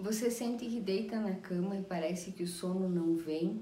[0.00, 3.60] Você sente que deita na cama e parece que o sono não vem?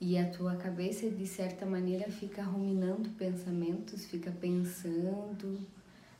[0.00, 5.58] E a tua cabeça de certa maneira fica ruminando pensamentos, fica pensando,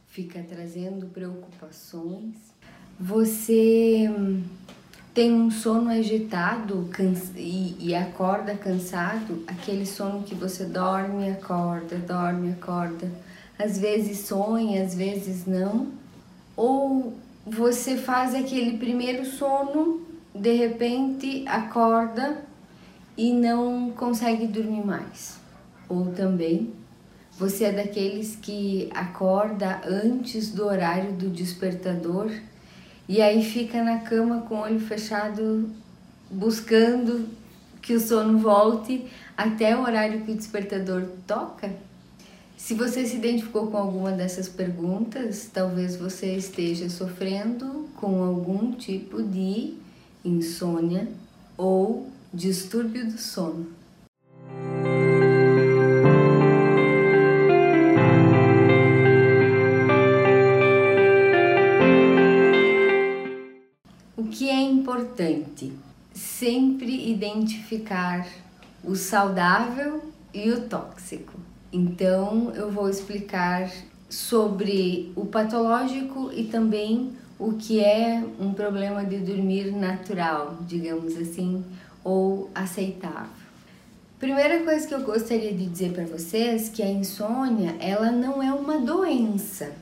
[0.09, 2.35] fica trazendo preocupações.
[2.98, 4.11] Você
[5.14, 6.90] tem um sono agitado
[7.37, 13.08] e, e acorda cansado, aquele sono que você dorme, acorda, dorme, acorda,
[13.56, 15.92] às vezes sonha, às vezes não,
[16.56, 17.15] ou
[17.47, 22.45] você faz aquele primeiro sono, de repente acorda
[23.16, 25.38] e não consegue dormir mais.
[25.88, 26.74] Ou também
[27.38, 32.33] você é daqueles que acorda antes do horário do despertador
[33.09, 35.71] e aí fica na cama com o olho fechado
[36.29, 37.29] buscando
[37.80, 41.71] que o sono volte até o horário que o despertador toca?
[42.56, 49.23] Se você se identificou com alguma dessas perguntas, talvez você esteja sofrendo com algum tipo
[49.23, 49.74] de
[50.24, 51.06] insônia
[51.56, 53.68] ou distúrbio do sono.
[64.16, 65.72] O que é importante?
[66.12, 68.26] Sempre identificar
[68.82, 71.45] o saudável e o tóxico.
[71.72, 73.70] Então, eu vou explicar
[74.09, 81.64] sobre o patológico e também o que é um problema de dormir natural, digamos assim,
[82.03, 83.47] ou aceitável.
[84.19, 88.50] Primeira coisa que eu gostaria de dizer para vocês que a insônia, ela não é
[88.50, 89.72] uma doença.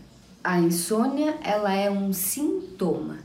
[0.42, 3.18] A insônia, ela é um sintoma.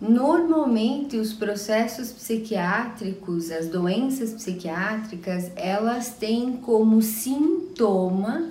[0.00, 8.48] Normalmente, os processos psiquiátricos, as doenças psiquiátricas, elas têm como sintoma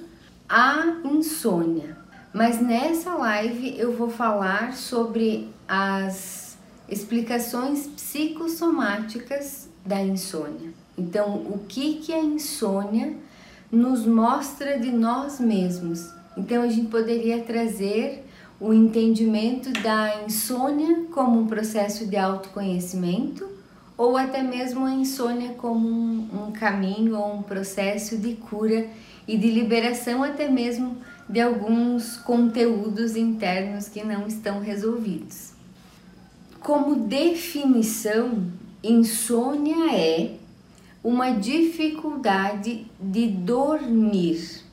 [0.47, 1.97] a insônia.
[2.31, 6.55] Mas nessa live eu vou falar sobre as
[6.87, 10.71] explicações psicossomáticas da insônia.
[10.95, 13.15] Então, o que que a insônia
[13.71, 16.07] nos mostra de nós mesmos?
[16.37, 18.28] Então, a gente poderia trazer
[18.59, 23.47] o entendimento da insônia como um processo de autoconhecimento
[23.97, 28.87] ou até mesmo a insônia como um, um caminho ou um processo de cura
[29.27, 35.51] e de liberação até mesmo de alguns conteúdos internos que não estão resolvidos.
[36.59, 38.43] Como definição,
[38.83, 40.35] insônia é
[41.03, 44.63] uma dificuldade de dormir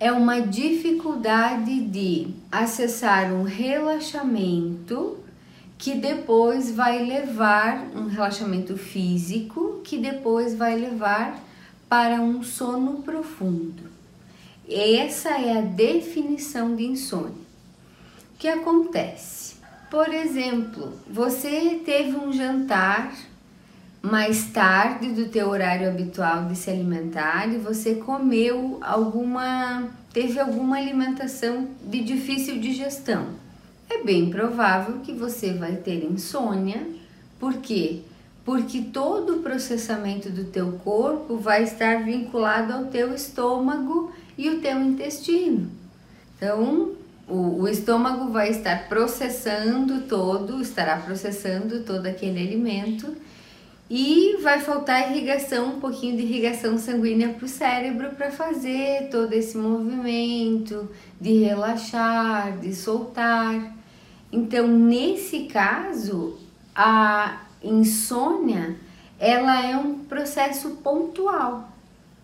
[0.00, 5.18] é uma dificuldade de acessar um relaxamento
[5.76, 11.38] que depois vai levar um relaxamento físico que depois vai levar
[11.86, 13.90] para um sono profundo.
[14.66, 17.50] Essa é a definição de insônia.
[18.34, 19.56] O que acontece?
[19.90, 23.12] Por exemplo, você teve um jantar
[24.02, 30.78] mais tarde do teu horário habitual de se alimentar e você comeu alguma teve alguma
[30.78, 33.26] alimentação de difícil digestão.
[33.88, 36.84] É bem provável que você vai ter insônia.
[37.38, 38.00] Por quê?
[38.44, 44.60] Porque todo o processamento do teu corpo vai estar vinculado ao teu estômago e o
[44.60, 45.70] teu intestino.
[46.36, 46.92] Então,
[47.28, 53.14] o, o estômago vai estar processando todo, estará processando todo aquele alimento
[53.90, 59.32] e vai faltar irrigação, um pouquinho de irrigação sanguínea para o cérebro para fazer todo
[59.32, 60.88] esse movimento
[61.20, 63.74] de relaxar, de soltar.
[64.30, 66.38] Então, nesse caso,
[66.72, 68.76] a insônia
[69.18, 71.68] ela é um processo pontual.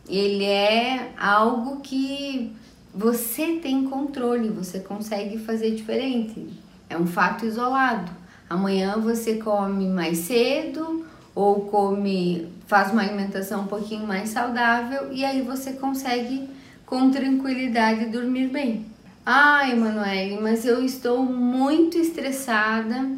[0.09, 2.55] Ele é algo que
[2.95, 6.49] você tem controle, você consegue fazer diferente.
[6.89, 8.13] É um fato isolado.
[8.49, 11.05] Amanhã você come mais cedo,
[11.37, 16.49] ou come, faz uma alimentação um pouquinho mais saudável e aí você consegue
[16.87, 18.87] com tranquilidade dormir bem.
[19.25, 23.11] Ai, Emanuele, mas eu estou muito estressada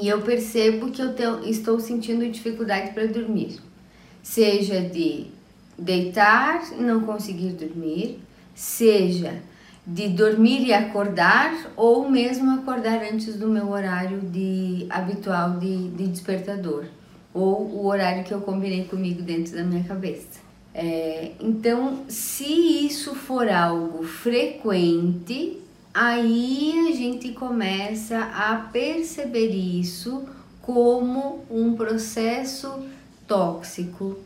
[0.00, 3.58] e eu percebo que eu tenho, estou sentindo dificuldade para dormir.
[4.22, 5.26] Seja de
[5.76, 8.20] deitar e não conseguir dormir,
[8.54, 9.34] seja
[9.84, 16.06] de dormir e acordar ou mesmo acordar antes do meu horário de habitual de, de
[16.06, 16.84] despertador
[17.32, 20.40] ou o horário que eu combinei comigo dentro da minha cabeça.
[20.74, 25.60] É, então, se isso for algo frequente,
[25.92, 30.24] aí a gente começa a perceber isso
[30.62, 32.86] como um processo
[33.26, 34.18] tóxico,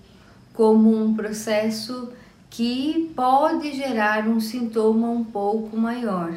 [0.52, 2.12] como um processo
[2.50, 6.34] que pode gerar um sintoma um pouco maior.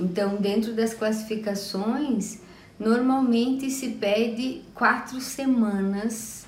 [0.00, 2.40] Então, dentro das classificações,
[2.80, 6.46] normalmente se pede quatro semanas,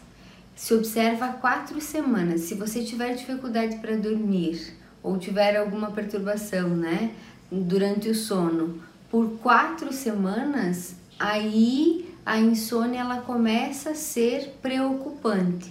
[0.57, 2.41] se observa quatro semanas.
[2.43, 7.13] Se você tiver dificuldade para dormir ou tiver alguma perturbação, né,
[7.51, 8.81] durante o sono,
[9.11, 15.71] por quatro semanas, aí a insônia ela começa a ser preocupante.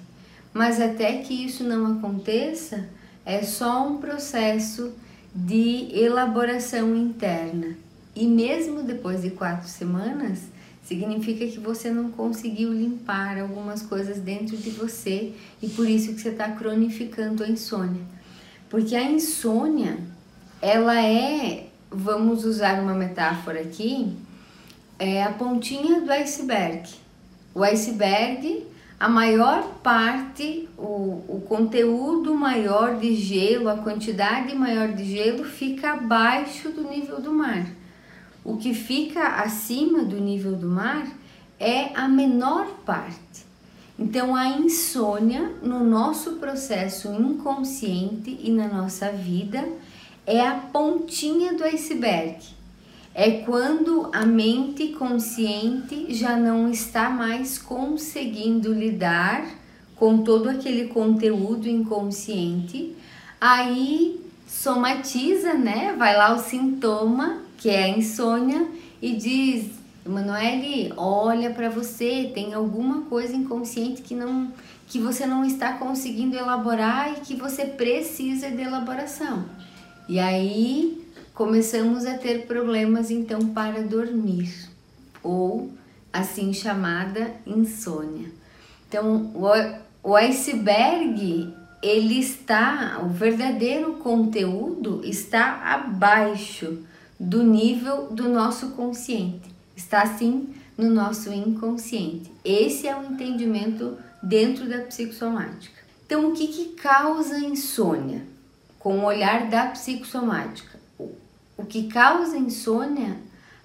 [0.54, 2.88] Mas até que isso não aconteça,
[3.26, 4.94] é só um processo
[5.34, 7.76] de elaboração interna.
[8.16, 10.51] E mesmo depois de quatro semanas,
[10.92, 16.20] significa que você não conseguiu limpar algumas coisas dentro de você e por isso que
[16.20, 18.02] você está cronificando a insônia.
[18.70, 19.98] Porque a insônia,
[20.62, 24.18] ela é, vamos usar uma metáfora aqui,
[25.00, 26.90] é a pontinha do iceberg.
[27.56, 28.66] O iceberg
[29.00, 35.94] a maior parte, o, o conteúdo maior de gelo, a quantidade maior de gelo fica
[35.94, 37.66] abaixo do nível do mar.
[38.44, 41.08] O que fica acima do nível do mar
[41.60, 43.46] é a menor parte.
[43.98, 49.68] Então, a insônia no nosso processo inconsciente e na nossa vida
[50.26, 52.62] é a pontinha do iceberg
[53.14, 59.46] é quando a mente consciente já não está mais conseguindo lidar
[59.96, 62.96] com todo aquele conteúdo inconsciente,
[63.40, 65.94] aí somatiza, né?
[65.98, 68.68] Vai lá o sintoma, que é a insônia,
[69.02, 69.70] e diz:
[70.06, 74.52] Emanuele, olha para você, tem alguma coisa inconsciente que não
[74.88, 79.46] que você não está conseguindo elaborar e que você precisa de elaboração.
[80.10, 84.54] E aí começamos a ter problemas então para dormir
[85.24, 85.72] ou
[86.12, 88.30] assim chamada insônia.
[88.90, 89.32] Então,
[90.04, 96.80] o iceberg ele está, o verdadeiro conteúdo está abaixo
[97.22, 102.32] do nível do nosso consciente, está assim no nosso inconsciente.
[102.44, 105.80] Esse é o entendimento dentro da psicossomática.
[106.04, 108.26] Então, o que, que causa insônia?
[108.80, 110.80] Com o olhar da psicossomática,
[111.56, 113.18] o que causa insônia,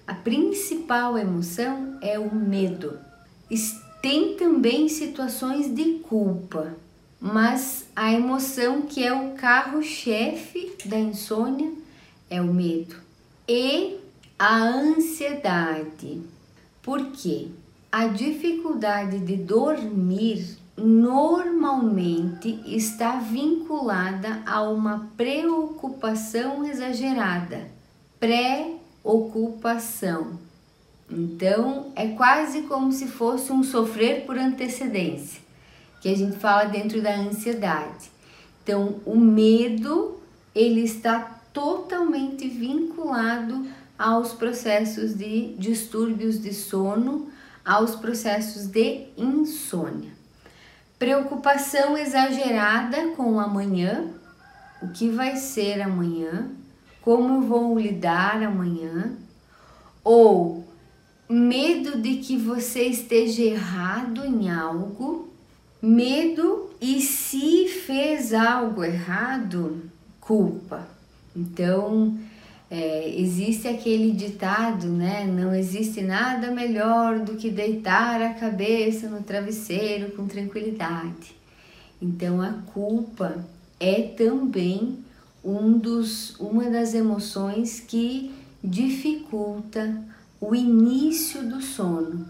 [0.05, 2.99] a principal emoção é o medo.
[4.03, 6.75] Tem também situações de culpa,
[7.19, 11.71] mas a emoção que é o carro-chefe da insônia
[12.29, 13.06] é o medo
[13.47, 13.99] e
[14.37, 16.21] a ansiedade.
[16.81, 17.47] Por quê?
[17.91, 27.77] A dificuldade de dormir normalmente está vinculada a uma preocupação exagerada
[28.19, 30.37] pré-ocupação.
[31.09, 35.41] Então, é quase como se fosse um sofrer por antecedência,
[36.01, 38.11] que a gente fala dentro da ansiedade.
[38.63, 40.19] Então, o medo,
[40.53, 43.65] ele está totalmente vinculado
[43.97, 47.29] aos processos de distúrbios de sono,
[47.65, 50.11] aos processos de insônia.
[50.99, 54.05] Preocupação exagerada com amanhã,
[54.83, 56.47] o que vai ser amanhã,
[57.01, 59.17] como vou lidar amanhã,
[60.03, 60.63] ou
[61.27, 65.33] medo de que você esteja errado em algo,
[65.81, 69.81] medo e se fez algo errado,
[70.21, 70.96] culpa.
[71.37, 72.17] Então,
[72.69, 75.23] é, existe aquele ditado, né?
[75.23, 81.35] Não existe nada melhor do que deitar a cabeça no travesseiro com tranquilidade.
[82.01, 83.45] Então, a culpa
[83.79, 84.97] é também
[85.43, 90.03] um dos, uma das emoções que dificulta
[90.41, 92.25] o início do sono.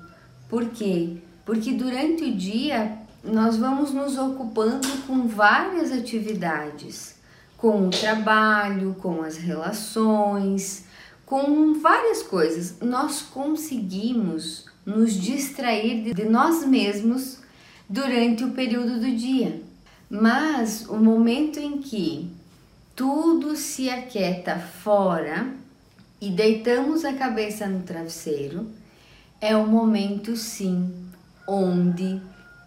[0.49, 1.17] Por quê?
[1.45, 7.16] Porque durante o dia nós vamos nos ocupando com várias atividades,
[7.57, 10.85] com o trabalho, com as relações,
[11.25, 12.79] com várias coisas.
[12.79, 17.39] Nós conseguimos nos distrair de nós mesmos
[17.89, 19.61] durante o período do dia.
[20.09, 22.31] Mas o momento em que
[22.95, 25.47] tudo se aquieta fora
[26.21, 28.67] e deitamos a cabeça no travesseiro,
[29.39, 30.91] é o momento sim
[31.47, 32.19] onde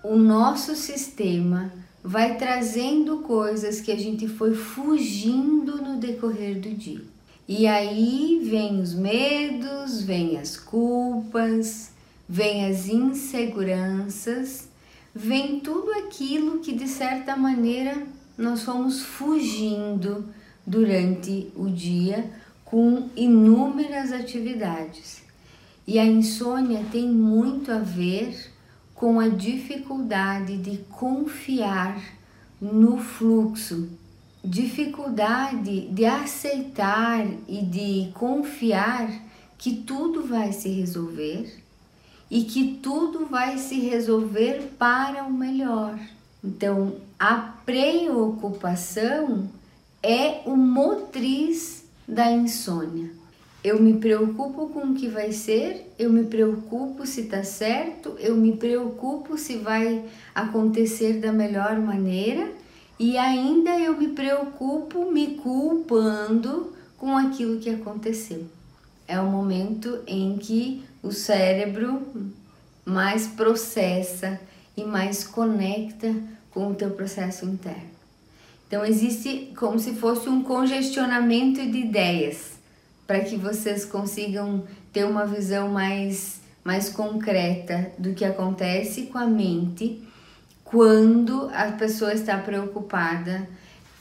[0.04, 7.02] o nosso sistema vai trazendo coisas que a gente foi fugindo no decorrer do dia.
[7.46, 11.90] E aí vem os medos, vem as culpas,
[12.28, 14.68] vem as inseguranças,
[15.14, 18.06] vem tudo aquilo que de certa maneira
[18.38, 20.24] nós fomos fugindo
[20.64, 22.30] durante o dia
[22.64, 25.22] com inúmeras atividades.
[25.86, 28.49] E a insônia tem muito a ver
[29.00, 31.98] com a dificuldade de confiar
[32.60, 33.88] no fluxo,
[34.44, 39.10] dificuldade de aceitar e de confiar
[39.56, 41.62] que tudo vai se resolver,
[42.30, 45.98] e que tudo vai se resolver para o melhor.
[46.44, 49.48] Então, a preocupação
[50.02, 53.19] é o motriz da insônia.
[53.62, 58.34] Eu me preocupo com o que vai ser, eu me preocupo se está certo, eu
[58.34, 60.02] me preocupo se vai
[60.34, 62.50] acontecer da melhor maneira
[62.98, 68.46] e ainda eu me preocupo me culpando com aquilo que aconteceu.
[69.06, 72.00] É o momento em que o cérebro
[72.82, 74.40] mais processa
[74.74, 76.14] e mais conecta
[76.50, 77.90] com o teu processo interno.
[78.66, 82.59] Então existe como se fosse um congestionamento de ideias
[83.10, 84.62] para que vocês consigam
[84.92, 90.00] ter uma visão mais mais concreta do que acontece com a mente
[90.62, 93.48] quando a pessoa está preocupada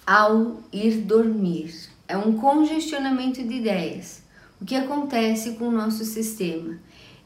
[0.06, 1.89] ao ir dormir.
[2.08, 4.22] É um congestionamento de ideias.
[4.62, 6.78] O que acontece com o nosso sistema?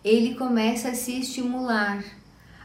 [0.06, 2.02] Ele começa a se estimular.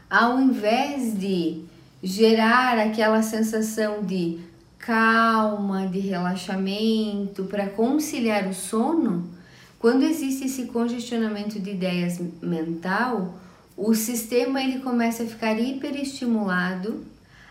[0.09, 1.65] Ao invés de
[2.01, 4.39] gerar aquela sensação de
[4.79, 9.29] calma, de relaxamento, para conciliar o sono,
[9.77, 13.39] quando existe esse congestionamento de ideias mental,
[13.77, 17.05] o sistema ele começa a ficar hiperestimulado,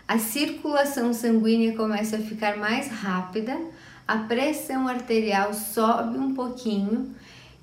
[0.07, 3.57] a circulação sanguínea começa a ficar mais rápida,
[4.07, 7.13] a pressão arterial sobe um pouquinho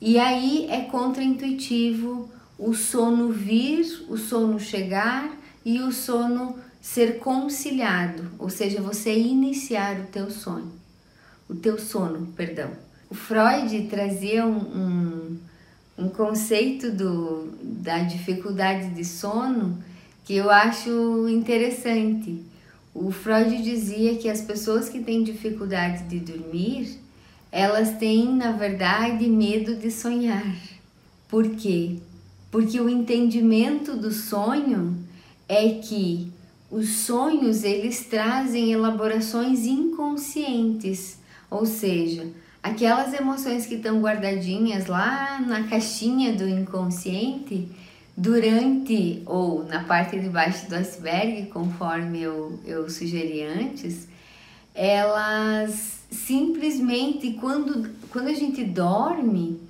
[0.01, 5.31] e aí é contraintuitivo o sono vir, o sono chegar
[5.65, 6.57] e o sono
[6.87, 10.73] ser conciliado, ou seja, você iniciar o teu sono,
[11.49, 12.71] o teu sono, perdão.
[13.11, 15.39] O Freud trazia um, um
[15.99, 19.83] um conceito do, da dificuldade de sono
[20.25, 22.43] que eu acho interessante.
[22.93, 26.99] O Freud dizia que as pessoas que têm dificuldade de dormir,
[27.51, 30.57] elas têm, na verdade, medo de sonhar.
[31.29, 31.97] Por quê?
[32.51, 34.97] Porque o entendimento do sonho
[35.49, 36.31] é que
[36.71, 41.19] os sonhos eles trazem elaborações inconscientes,
[41.51, 42.27] ou seja,
[42.63, 47.69] aquelas emoções que estão guardadinhas lá na caixinha do inconsciente
[48.17, 54.09] durante ou na parte de baixo do iceberg, conforme eu, eu sugeri antes,
[54.75, 59.61] elas simplesmente quando, quando a gente dorme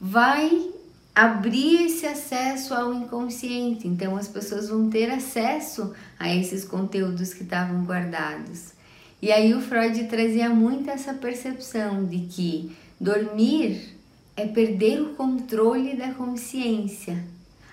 [0.00, 0.70] vai
[1.18, 3.88] abrir esse acesso ao inconsciente.
[3.88, 8.72] Então as pessoas vão ter acesso a esses conteúdos que estavam guardados.
[9.20, 12.70] E aí o Freud trazia muito essa percepção de que
[13.00, 13.96] dormir
[14.36, 17.24] é perder o controle da consciência,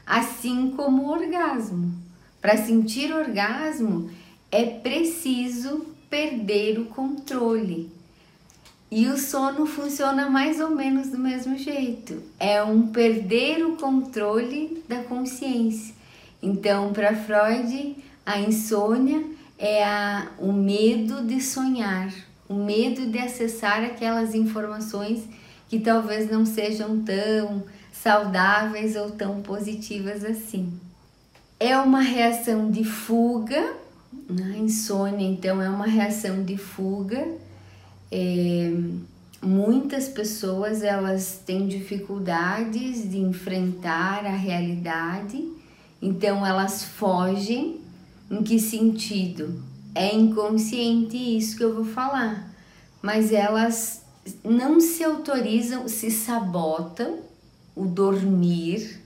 [0.04, 1.94] assim como o orgasmo.
[2.42, 4.10] Para sentir orgasmo
[4.52, 7.92] é preciso perder o controle.
[8.92, 12.22] E o sono funciona mais ou menos do mesmo jeito.
[12.40, 15.94] É um perder o controle da consciência.
[16.42, 19.24] Então, para Freud, a insônia
[19.58, 22.14] é a, o medo de sonhar,
[22.48, 25.24] o medo de acessar aquelas informações
[25.68, 30.72] que talvez não sejam tão saudáveis ou tão positivas assim.
[31.60, 33.74] É uma reação de fuga,
[34.30, 34.58] né?
[34.58, 37.28] insônia então é uma reação de fuga.
[38.12, 38.72] É,
[39.42, 45.44] muitas pessoas elas têm dificuldades de enfrentar a realidade,
[46.02, 47.80] então elas fogem
[48.30, 49.62] em que sentido?
[49.94, 52.52] É inconsciente isso que eu vou falar,
[53.02, 54.02] mas elas
[54.44, 57.20] não se autorizam, se sabotam
[57.76, 59.02] o dormir,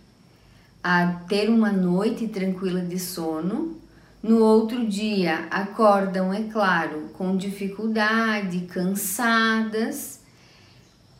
[0.83, 3.78] a ter uma noite tranquila de sono.
[4.21, 10.19] No outro dia acordam, é claro, com dificuldade, cansadas.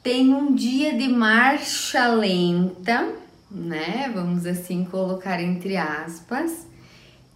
[0.03, 3.13] Tem um dia de marcha lenta,
[3.50, 4.12] né?
[4.13, 6.68] Vamos assim colocar entre aspas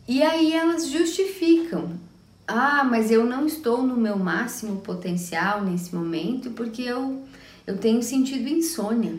[0.08, 1.92] e aí elas justificam.
[2.46, 7.24] Ah, mas eu não estou no meu máximo potencial nesse momento porque eu,
[7.66, 9.16] eu tenho sentido insônia.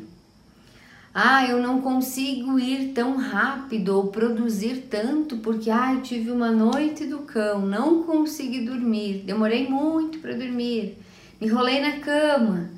[1.16, 7.06] Ah, eu não consigo ir tão rápido ou produzir tanto porque ah, tive uma noite
[7.06, 10.98] do cão, não consegui dormir, demorei muito para dormir,
[11.40, 12.68] me enrolei na cama.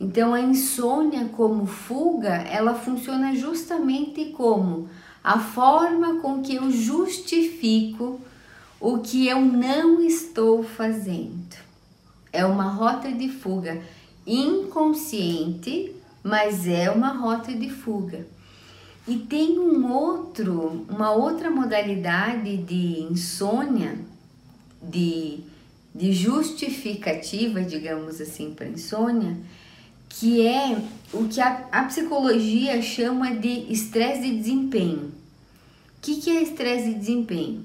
[0.00, 4.88] Então a insônia como fuga, ela funciona justamente como
[5.22, 8.18] a forma com que eu justifico
[8.80, 11.56] o que eu não estou fazendo.
[12.32, 13.82] É uma rota de fuga
[14.26, 15.95] inconsciente,
[16.26, 18.26] mas é uma rota de fuga.
[19.06, 23.96] E tem um outro, uma outra modalidade de insônia,
[24.82, 25.38] de,
[25.94, 29.36] de justificativa, digamos assim, para insônia,
[30.08, 30.76] que é
[31.12, 35.12] o que a, a psicologia chama de estresse de desempenho.
[35.96, 37.64] O que, que é estresse de desempenho?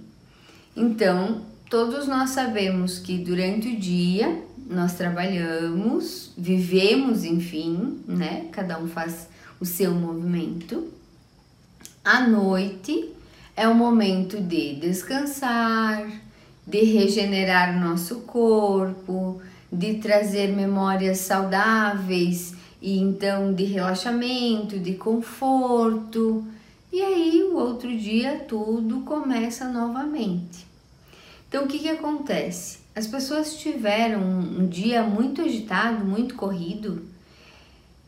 [0.78, 8.48] Então, todos nós sabemos que durante o dia nós trabalhamos, vivemos, enfim, né?
[8.52, 9.28] Cada um faz
[9.60, 10.88] o seu movimento.
[12.04, 13.12] À noite
[13.56, 16.10] é o momento de descansar,
[16.66, 26.46] de regenerar nosso corpo, de trazer memórias saudáveis e então de relaxamento, de conforto.
[26.92, 30.66] E aí o outro dia tudo começa novamente.
[31.48, 32.81] Então o que, que acontece?
[32.94, 37.08] As pessoas tiveram um dia muito agitado, muito corrido,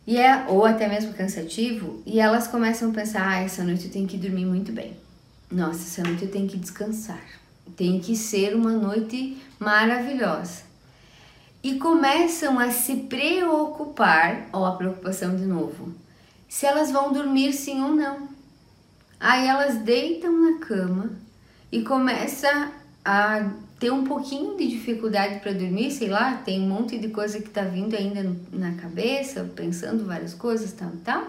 [0.06, 3.92] e é, ou até mesmo cansativo, e elas começam a pensar: ah, essa noite eu
[3.92, 4.98] tenho que dormir muito bem.
[5.50, 7.24] Nossa, essa noite eu tenho que descansar.
[7.78, 10.64] Tem que ser uma noite maravilhosa.
[11.64, 15.94] E começam a se preocupar, ou a preocupação de novo,
[16.50, 18.28] se elas vão dormir sim ou não.
[19.18, 21.12] Aí elas deitam na cama
[21.72, 22.70] e começa
[23.06, 23.50] a
[23.84, 27.50] ter um pouquinho de dificuldade para dormir, sei lá, tem um monte de coisa que
[27.50, 31.28] tá vindo ainda na cabeça, pensando várias coisas, tal, tal.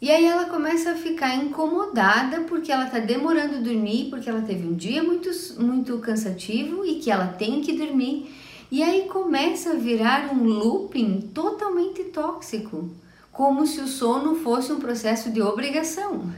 [0.00, 4.42] E aí ela começa a ficar incomodada porque ela tá demorando a dormir, porque ela
[4.42, 8.32] teve um dia muito, muito cansativo e que ela tem que dormir.
[8.70, 12.90] E aí começa a virar um looping totalmente tóxico,
[13.32, 16.30] como se o sono fosse um processo de obrigação.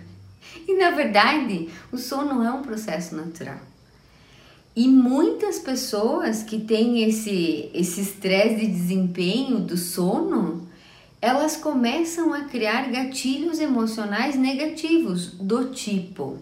[0.66, 3.75] E na verdade, o sono é um processo natural.
[4.76, 10.68] E muitas pessoas que têm esse esse estresse de desempenho do sono,
[11.18, 16.37] elas começam a criar gatilhos emocionais negativos do tipo: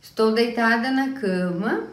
[0.00, 1.84] estou deitada na cama,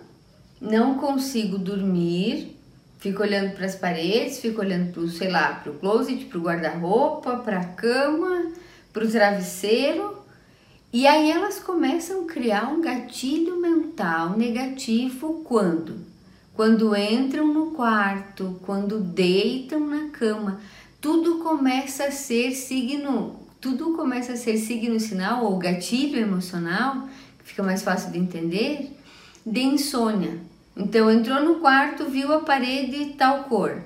[0.62, 2.58] não consigo dormir,
[3.00, 6.42] fico olhando para as paredes, fico olhando para sei lá, para o closet, para o
[6.42, 8.54] guarda-roupa, para a cama,
[8.94, 10.23] para o travesseiro
[10.94, 16.06] e aí elas começam a criar um gatilho mental negativo quando?
[16.54, 20.62] Quando entram no quarto, quando deitam na cama,
[21.02, 27.46] tudo começa a ser signo, tudo começa a ser signo sinal ou gatilho emocional, que
[27.46, 28.96] fica mais fácil de entender,
[29.44, 30.38] de insônia.
[30.78, 33.82] Então entrou no quarto, viu a parede tal cor,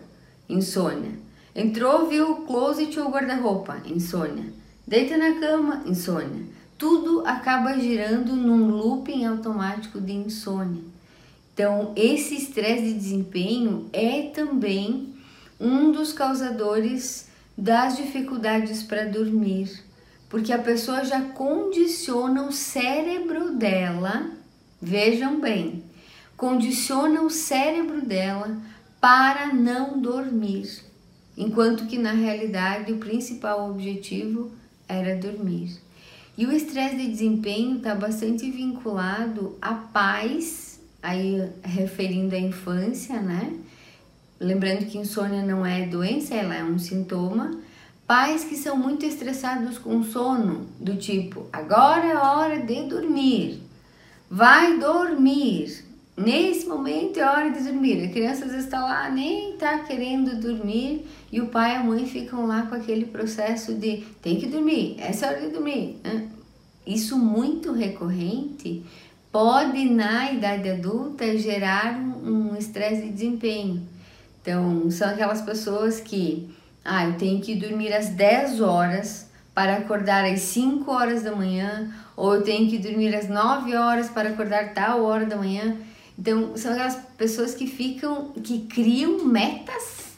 [0.49, 1.11] insônia.
[1.55, 4.51] Entrou, viu o closet ou guarda-roupa, insônia.
[4.85, 10.83] Deita na cama, insônia tudo acaba girando num looping automático de insônia.
[11.53, 15.15] Então, esse estresse de desempenho é também
[15.59, 19.83] um dos causadores das dificuldades para dormir,
[20.29, 24.29] porque a pessoa já condiciona o cérebro dela,
[24.79, 25.83] vejam bem,
[26.35, 28.55] condiciona o cérebro dela
[29.01, 30.83] para não dormir,
[31.35, 34.51] enquanto que na realidade o principal objetivo
[34.87, 35.86] era dormir.
[36.37, 43.53] E o estresse de desempenho está bastante vinculado à paz, aí referindo à infância, né?
[44.39, 47.59] Lembrando que insônia não é doença, ela é um sintoma.
[48.05, 53.61] Pais que são muito estressados com sono, do tipo, agora é hora de dormir,
[54.29, 55.83] vai dormir,
[56.17, 58.03] nesse momento é hora de dormir.
[58.03, 61.83] A criança às vezes está lá, nem está querendo dormir, e o pai e a
[61.83, 66.01] mãe ficam lá com aquele processo de tem que dormir, essa é hora de dormir.
[66.85, 68.83] Isso muito recorrente
[69.31, 73.87] pode na idade adulta gerar um estresse de desempenho.
[74.41, 76.49] Então, são aquelas pessoas que,
[76.83, 81.91] ah, eu tenho que dormir às 10 horas para acordar às 5 horas da manhã,
[82.15, 85.75] ou eu tenho que dormir às 9 horas para acordar tal hora da manhã.
[86.17, 90.17] Então, são aquelas pessoas que ficam, que criam metas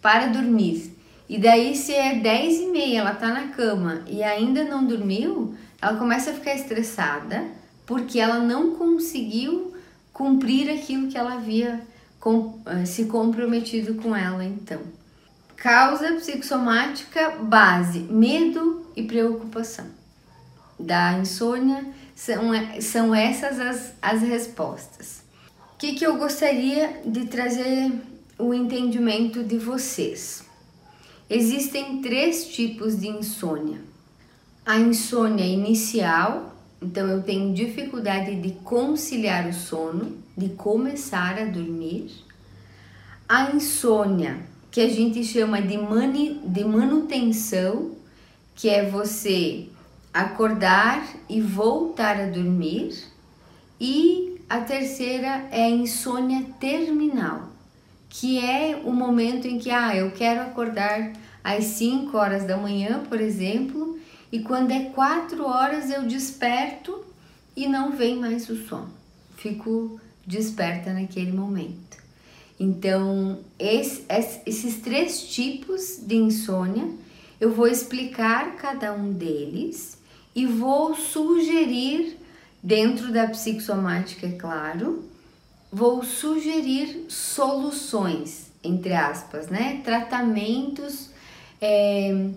[0.00, 0.96] para dormir.
[1.28, 5.54] E daí, se é 10 e meia, ela tá na cama e ainda não dormiu,
[5.80, 7.44] ela começa a ficar estressada
[7.84, 9.74] porque ela não conseguiu
[10.12, 11.80] cumprir aquilo que ela havia
[12.18, 14.80] com, eh, se comprometido com ela, então.
[15.56, 19.86] Causa psicossomática base: medo e preocupação.
[20.78, 21.84] Da insônia
[22.18, 22.50] são,
[22.80, 25.22] são essas as, as respostas.
[25.74, 27.92] O que, que eu gostaria de trazer
[28.36, 30.42] o entendimento de vocês?
[31.30, 33.80] Existem três tipos de insônia.
[34.66, 42.10] A insônia inicial, então eu tenho dificuldade de conciliar o sono, de começar a dormir.
[43.28, 44.40] A insônia,
[44.72, 47.92] que a gente chama de, mani, de manutenção,
[48.56, 49.68] que é você
[50.18, 53.04] acordar e voltar a dormir.
[53.80, 57.52] E a terceira é a insônia terminal,
[58.08, 61.12] que é o momento em que ah, eu quero acordar
[61.44, 63.96] às 5 horas da manhã, por exemplo,
[64.32, 67.04] e quando é 4 horas eu desperto
[67.56, 68.92] e não vem mais o sono.
[69.36, 71.96] Fico desperta naquele momento.
[72.58, 74.04] Então, esse,
[74.44, 76.88] esses três tipos de insônia,
[77.40, 79.97] eu vou explicar cada um deles
[80.38, 82.16] e vou sugerir,
[82.62, 85.02] dentro da psicossomática, é claro,
[85.72, 89.80] vou sugerir soluções, entre aspas, né?
[89.82, 91.10] Tratamentos,
[91.60, 92.28] é,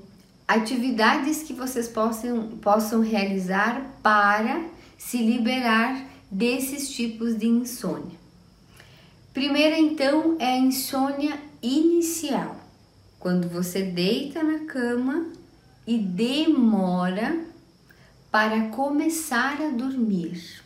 [0.48, 4.66] atividades que vocês possam, possam realizar para
[4.98, 8.20] se liberar desses tipos de insônia.
[9.32, 12.56] Primeira, então, é a insônia inicial,
[13.20, 15.28] quando você deita na cama
[15.86, 17.51] e demora
[18.32, 20.63] para começar a dormir.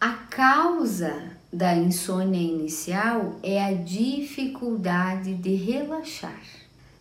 [0.00, 6.42] A causa da insônia inicial é a dificuldade de relaxar.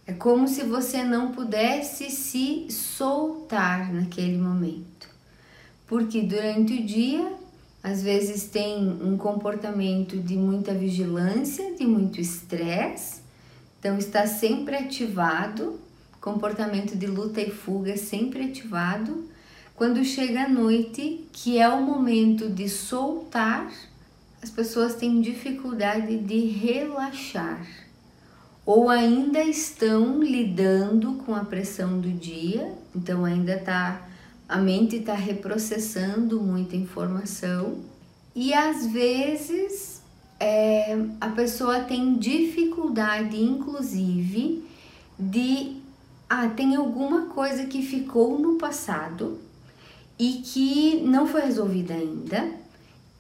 [0.06, 5.08] É como se você não pudesse se soltar naquele momento.
[5.88, 7.32] Porque durante o dia,
[7.82, 13.22] às vezes tem um comportamento de muita vigilância, de muito estresse,
[13.80, 15.80] então está sempre ativado,
[16.20, 19.31] comportamento de luta e fuga sempre ativado.
[19.76, 23.72] Quando chega a noite, que é o momento de soltar,
[24.42, 27.66] as pessoas têm dificuldade de relaxar.
[28.66, 34.08] Ou ainda estão lidando com a pressão do dia, então ainda tá
[34.48, 37.80] a mente está reprocessando muita informação.
[38.36, 40.02] E às vezes
[40.38, 44.66] é, a pessoa tem dificuldade, inclusive,
[45.18, 45.78] de
[46.30, 49.40] ah, tem alguma coisa que ficou no passado
[50.22, 52.50] e que não foi resolvida ainda,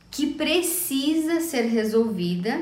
[0.10, 2.60] que precisa ser resolvida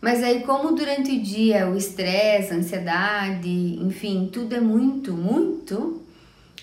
[0.00, 3.48] mas aí, como durante o dia o estresse, a ansiedade,
[3.82, 6.02] enfim, tudo é muito, muito,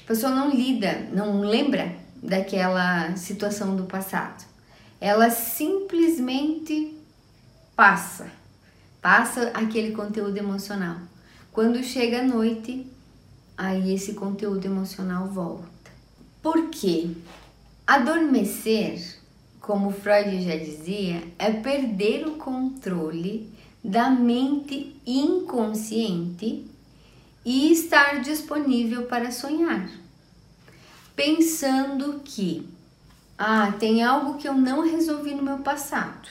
[0.03, 4.43] a pessoa não lida, não lembra daquela situação do passado.
[4.99, 6.97] Ela simplesmente
[7.75, 8.32] passa,
[8.99, 10.97] passa aquele conteúdo emocional.
[11.51, 12.88] Quando chega a noite,
[13.56, 15.76] aí esse conteúdo emocional volta.
[16.47, 17.10] Por quê?
[17.86, 19.19] Adormecer
[19.60, 23.51] como Freud já dizia, é perder o controle
[23.83, 26.65] da mente inconsciente
[27.43, 29.89] e estar disponível para sonhar,
[31.13, 32.65] pensando que
[33.38, 36.29] ah, tem algo que eu não resolvi no meu passado.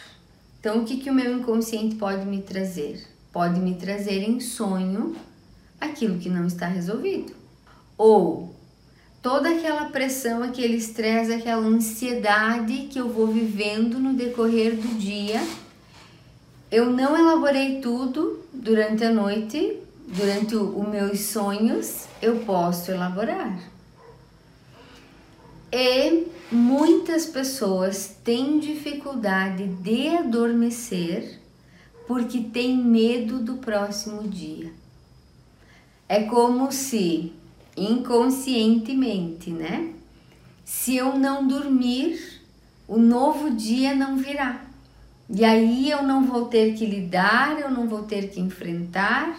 [0.59, 3.07] Então, o que, que o meu inconsciente pode me trazer?
[3.31, 5.15] Pode me trazer em sonho
[5.79, 7.35] aquilo que não está resolvido.
[7.99, 8.56] Ou
[9.23, 15.43] toda aquela pressão, aquele estresse, aquela ansiedade que eu vou vivendo no decorrer do dia.
[16.71, 23.59] Eu não elaborei tudo durante a noite, durante os meus sonhos, eu posso elaborar.
[25.73, 31.41] E muitas pessoas têm dificuldade de adormecer
[32.07, 34.73] porque têm medo do próximo dia.
[36.09, 37.33] É como se
[37.77, 39.93] inconscientemente, né?
[40.65, 42.41] Se eu não dormir,
[42.89, 44.65] o novo dia não virá.
[45.29, 49.39] E aí eu não vou ter que lidar, eu não vou ter que enfrentar,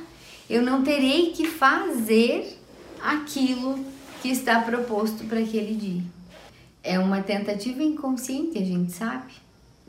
[0.50, 2.58] eu não terei que fazer
[3.02, 3.80] aquilo
[4.22, 6.04] que está proposto para aquele dia.
[6.84, 9.34] É uma tentativa inconsciente, a gente sabe.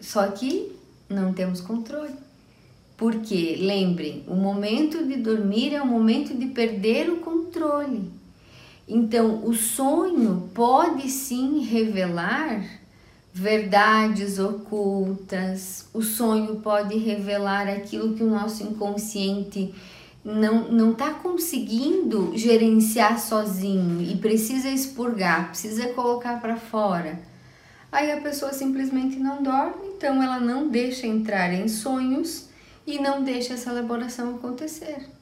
[0.00, 0.72] Só que
[1.08, 2.14] não temos controle.
[2.96, 8.10] Porque, lembrem, o momento de dormir é o momento de perder o controle.
[8.88, 12.64] Então, o sonho pode sim revelar
[13.34, 19.74] verdades ocultas, o sonho pode revelar aquilo que o nosso inconsciente
[20.24, 27.20] não está conseguindo gerenciar sozinho e precisa expurgar, precisa colocar para fora.
[27.92, 32.48] Aí a pessoa simplesmente não dorme, então ela não deixa entrar em sonhos
[32.86, 35.17] e não deixa essa elaboração acontecer.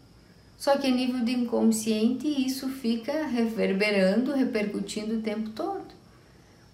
[0.57, 5.95] Só que a nível de inconsciente isso fica reverberando, repercutindo o tempo todo.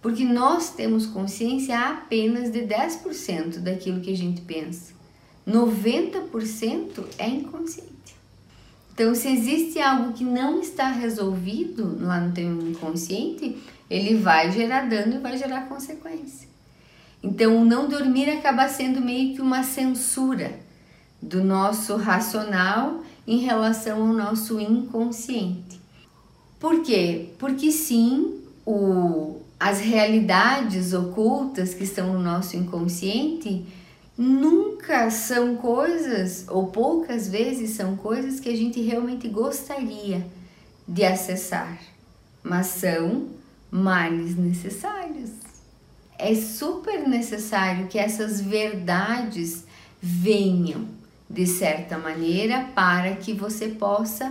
[0.01, 4.93] Porque nós temos consciência apenas de 10% daquilo que a gente pensa.
[5.47, 7.93] 90% é inconsciente.
[8.95, 13.57] Então, se existe algo que não está resolvido lá no teu inconsciente,
[13.89, 16.49] ele vai gerar dano e vai gerar consequência.
[17.23, 20.59] Então, o não dormir acaba sendo meio que uma censura
[21.21, 25.81] do nosso racional em relação ao nosso inconsciente.
[26.59, 27.31] Por quê?
[27.39, 33.65] Porque sim, o, as realidades ocultas que estão no nosso inconsciente
[34.17, 40.27] nunca são coisas, ou poucas vezes são coisas que a gente realmente gostaria
[40.87, 41.79] de acessar,
[42.43, 43.29] mas são
[43.71, 45.31] males necessários.
[46.19, 49.65] É super necessário que essas verdades
[50.01, 51.02] venham
[51.33, 54.31] de certa maneira para que você possa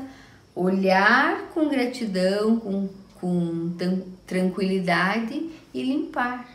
[0.56, 3.74] olhar com gratidão, com, com
[4.28, 6.48] tranquilidade e limpar.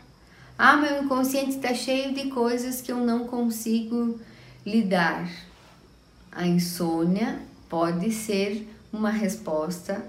[0.57, 4.19] Ah, meu inconsciente está cheio de coisas que eu não consigo
[4.65, 5.29] lidar.
[6.31, 10.03] A insônia pode ser uma resposta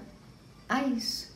[0.67, 1.29] a isso.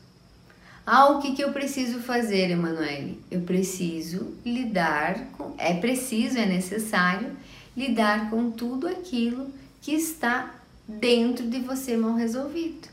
[0.85, 3.21] Ah, o que, que eu preciso fazer, Emanuele?
[3.29, 5.53] Eu preciso lidar com.
[5.57, 7.31] É preciso, é necessário
[7.75, 10.55] lidar com tudo aquilo que está
[10.87, 12.87] dentro de você mal resolvido.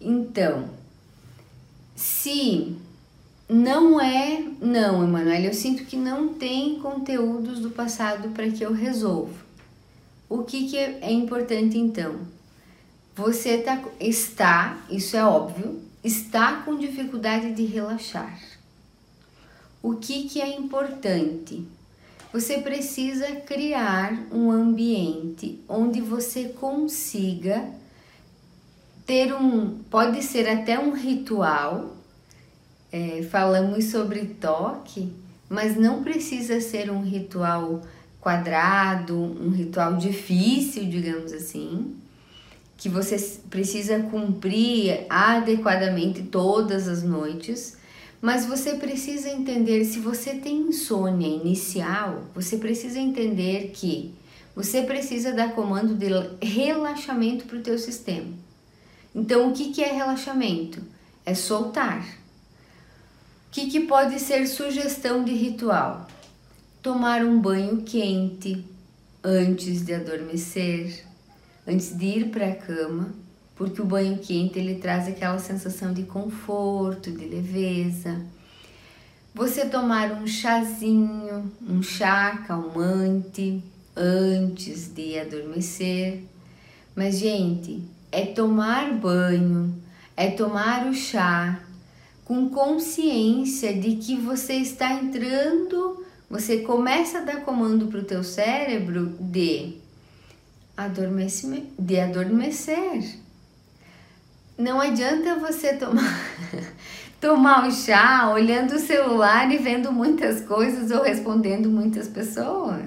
[0.00, 0.70] Então,
[1.96, 2.76] se
[3.48, 8.72] não é, não, Emanuel, eu sinto que não tem conteúdos do passado para que eu
[8.72, 9.48] resolva.
[10.28, 12.20] O que, que é importante então?
[13.16, 18.38] Você tá, está, isso é óbvio, está com dificuldade de relaxar.
[19.82, 21.66] O que, que é importante?
[22.32, 27.66] Você precisa criar um ambiente onde você consiga
[29.06, 31.98] ter um, pode ser até um ritual
[32.92, 35.12] é, falamos sobre toque,
[35.48, 37.82] mas não precisa ser um ritual
[38.20, 41.96] quadrado, um ritual difícil, digamos assim,
[42.76, 43.16] que você
[43.50, 47.76] precisa cumprir adequadamente todas as noites,
[48.20, 54.14] mas você precisa entender se você tem insônia inicial, você precisa entender que
[54.54, 56.08] você precisa dar comando de
[56.44, 58.32] relaxamento para o teu sistema.
[59.14, 60.82] Então, o que, que é relaxamento?
[61.24, 62.18] É soltar
[63.48, 66.06] o que, que pode ser sugestão de ritual?
[66.82, 68.62] Tomar um banho quente
[69.24, 71.02] antes de adormecer,
[71.66, 73.14] antes de ir para a cama,
[73.58, 78.24] porque o banho quente ele traz aquela sensação de conforto, de leveza.
[79.34, 83.62] Você tomar um chazinho, um chá calmante
[83.96, 86.22] antes de adormecer.
[86.94, 89.74] Mas, gente, é tomar banho,
[90.16, 91.60] é tomar o chá,
[92.24, 98.22] com consciência de que você está entrando, você começa a dar comando para o teu
[98.22, 99.78] cérebro de
[101.76, 103.27] de adormecer.
[104.58, 106.18] Não adianta você tomar
[107.20, 112.86] tomar o chá olhando o celular e vendo muitas coisas ou respondendo muitas pessoas.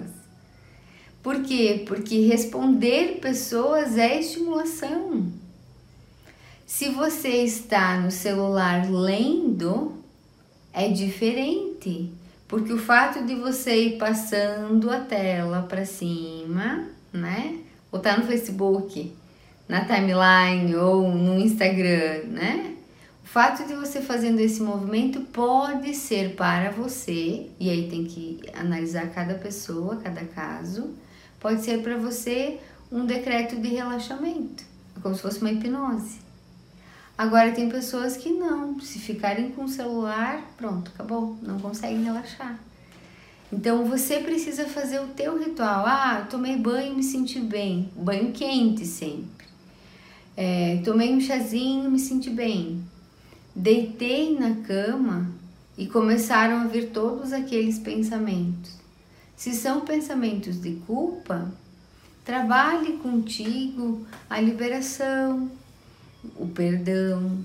[1.24, 1.84] Por quê?
[1.88, 5.32] Porque responder pessoas é estimulação.
[6.66, 9.94] Se você está no celular lendo,
[10.74, 12.12] é diferente,
[12.48, 17.60] porque o fato de você ir passando a tela para cima, né?
[17.92, 19.14] Ou tá no Facebook,
[19.72, 22.76] na timeline ou no Instagram, né?
[23.24, 28.42] O fato de você fazendo esse movimento pode ser para você, e aí tem que
[28.54, 30.94] analisar cada pessoa, cada caso,
[31.40, 32.60] pode ser para você
[32.92, 34.62] um decreto de relaxamento,
[35.02, 36.20] como se fosse uma hipnose.
[37.18, 42.60] Agora tem pessoas que não, se ficarem com o celular, pronto, acabou, não conseguem relaxar.
[43.54, 45.86] Então você precisa fazer o teu ritual.
[45.86, 47.90] Ah, tomei banho, me senti bem.
[47.96, 49.41] Banho quente sempre.
[50.44, 52.82] É, tomei um chazinho, me senti bem.
[53.56, 55.30] Deitei na cama
[55.78, 58.76] e começaram a vir todos aqueles pensamentos.
[59.36, 61.54] Se são pensamentos de culpa,
[62.26, 65.52] trabalhe contigo a liberação,
[66.36, 67.44] o perdão,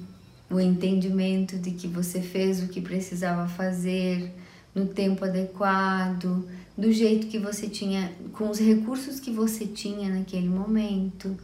[0.50, 4.32] o entendimento de que você fez o que precisava fazer
[4.74, 10.48] no tempo adequado, do jeito que você tinha, com os recursos que você tinha naquele
[10.48, 11.36] momento.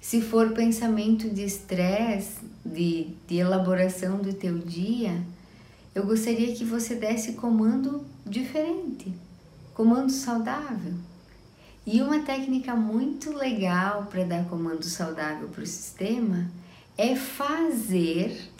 [0.00, 5.20] Se for pensamento de estresse, de, de elaboração do teu dia,
[5.94, 9.12] eu gostaria que você desse comando diferente,
[9.74, 10.94] comando saudável.
[11.86, 16.50] E uma técnica muito legal para dar comando saudável para o sistema
[16.96, 18.50] é fazer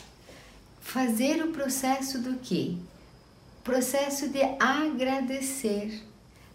[0.81, 2.77] fazer o processo do que?
[3.63, 6.03] Processo de agradecer,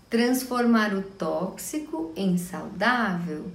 [0.09, 3.49] transformar o tóxico em saudável.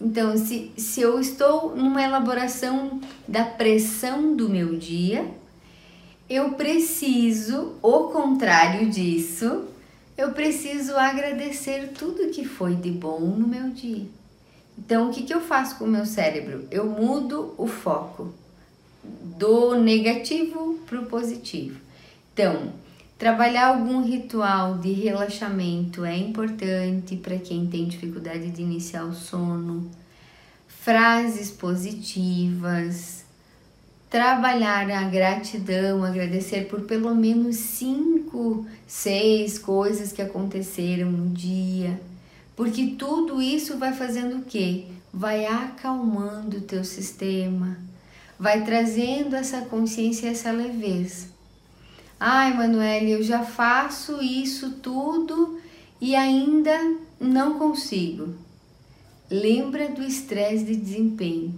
[0.00, 5.28] Então, se, se eu estou numa elaboração da pressão do meu dia,
[6.30, 9.64] eu preciso, o contrário disso,
[10.16, 14.06] eu preciso agradecer tudo que foi de bom no meu dia.
[14.78, 16.66] Então, o que, que eu faço com o meu cérebro?
[16.70, 18.32] Eu mudo o foco
[19.02, 21.80] do negativo para o positivo.
[22.32, 22.72] Então,
[23.18, 29.90] Trabalhar algum ritual de relaxamento é importante para quem tem dificuldade de iniciar o sono.
[30.68, 33.24] Frases positivas,
[34.08, 42.00] trabalhar a gratidão, agradecer por pelo menos cinco, seis coisas que aconteceram no dia,
[42.54, 44.84] porque tudo isso vai fazendo o quê?
[45.12, 47.78] Vai acalmando o teu sistema,
[48.38, 51.37] vai trazendo essa consciência, essa leveza.
[52.20, 55.60] Ai, Manuele, eu já faço isso tudo
[56.00, 56.76] e ainda
[57.20, 58.34] não consigo.
[59.30, 61.54] Lembra do estresse de desempenho.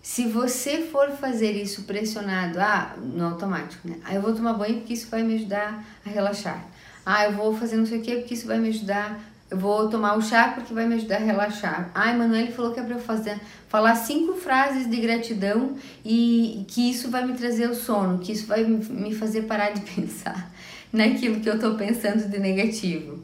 [0.00, 3.98] Se você for fazer isso pressionado, ah, no automático, né?
[4.04, 6.64] Ah, eu vou tomar banho porque isso vai me ajudar a relaxar.
[7.04, 9.88] Ah, eu vou fazer não sei o que porque isso vai me ajudar eu vou
[9.88, 11.90] tomar o chá porque vai me ajudar a relaxar.
[11.94, 16.90] Ah, Emanuele falou que é para eu fazer, falar cinco frases de gratidão e que
[16.90, 20.52] isso vai me trazer o sono, que isso vai me fazer parar de pensar
[20.92, 23.22] naquilo que eu estou pensando de negativo.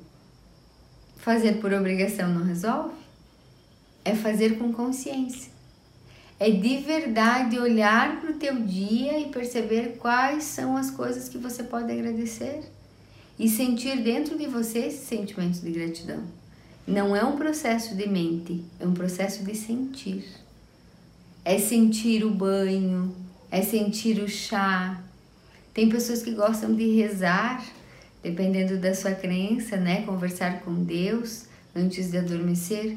[1.16, 2.94] Fazer por obrigação não resolve?
[4.04, 5.50] É fazer com consciência.
[6.38, 11.38] É de verdade olhar para o teu dia e perceber quais são as coisas que
[11.38, 12.62] você pode agradecer
[13.42, 16.22] e sentir dentro de você esses sentimentos de gratidão.
[16.86, 20.24] Não é um processo de mente, é um processo de sentir.
[21.44, 23.12] É sentir o banho,
[23.50, 25.02] é sentir o chá.
[25.74, 27.66] Tem pessoas que gostam de rezar,
[28.22, 30.02] dependendo da sua crença, né?
[30.02, 32.96] Conversar com Deus antes de adormecer.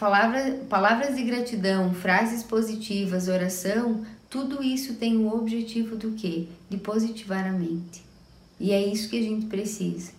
[0.00, 6.48] Palavra, palavras de gratidão, frases positivas, oração, tudo isso tem o objetivo do quê?
[6.68, 8.02] De positivar a mente.
[8.58, 10.12] E é isso que a gente precisa,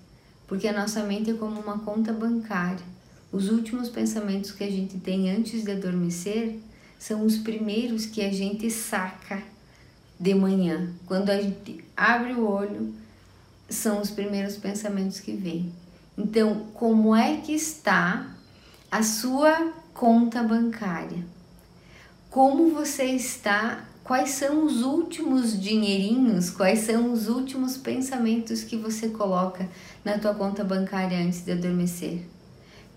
[0.48, 2.84] porque a nossa mente é como uma conta bancária.
[3.32, 6.60] Os últimos pensamentos que a gente tem antes de adormecer
[7.00, 9.44] são os primeiros que a gente saca
[10.20, 10.94] de manhã.
[11.06, 12.94] Quando a gente abre o olho,
[13.70, 15.72] são os primeiros pensamentos que vêm.
[16.18, 18.36] Então, como é que está
[18.90, 21.26] a sua conta bancária?
[22.30, 29.10] Como você está quais são os últimos dinheirinhos, quais são os últimos pensamentos que você
[29.10, 29.68] coloca
[30.06, 32.22] na tua conta bancária antes de adormecer.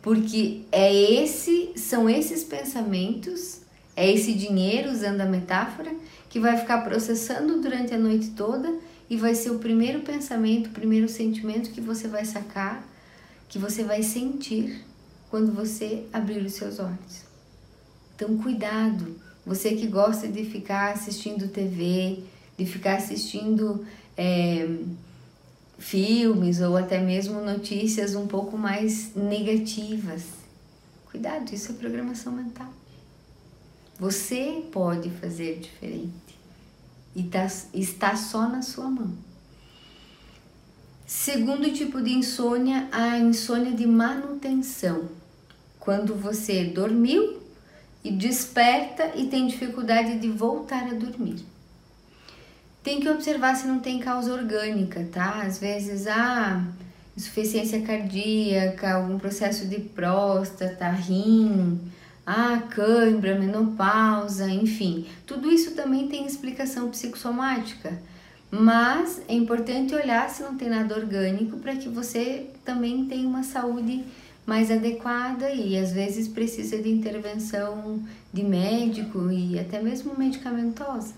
[0.03, 3.63] Porque é esse, são esses pensamentos,
[3.97, 5.91] é esse dinheiro, usando a metáfora,
[6.29, 8.71] que vai ficar processando durante a noite toda
[9.09, 12.87] e vai ser o primeiro pensamento, o primeiro sentimento que você vai sacar,
[13.49, 14.85] que você vai sentir
[15.31, 17.25] quando você abrir os seus olhos.
[18.15, 19.17] Então, cuidado,
[19.49, 22.23] você que gosta de ficar assistindo TV,
[22.59, 23.83] de ficar assistindo
[24.15, 24.69] é,
[25.79, 30.25] filmes ou até mesmo notícias um pouco mais negativas.
[31.11, 32.69] Cuidado, isso é programação mental.
[33.99, 36.13] Você pode fazer diferente
[37.17, 39.15] e tá, está só na sua mão.
[41.07, 45.09] Segundo tipo de insônia, a insônia de manutenção.
[45.81, 47.48] Quando você dormiu
[48.05, 51.45] e desperta e tem dificuldade de voltar a dormir.
[52.83, 55.43] Tem que observar se não tem causa orgânica, tá?
[55.43, 56.65] Às vezes, ah,
[57.17, 61.81] insuficiência cardíaca, algum processo de próstata, rim,
[62.25, 65.07] ah, cãibra, menopausa, enfim.
[65.27, 67.99] Tudo isso também tem explicação psicossomática.
[68.51, 73.43] Mas é importante olhar se não tem nada orgânico para que você também tenha uma
[73.43, 74.05] saúde
[74.49, 81.13] mais adequada e às vezes precisa de intervenção de médico e até mesmo medicamentosa.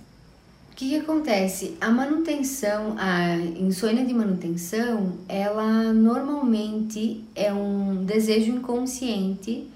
[0.72, 1.76] O que, que acontece?
[1.80, 9.68] A manutenção, a insônia de manutenção, ela normalmente é um desejo inconsciente